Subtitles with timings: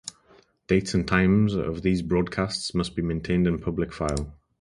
[0.65, 4.33] Dates and times of these broadcasts must be maintained in the public file.